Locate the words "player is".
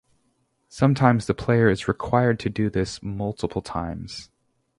1.35-1.87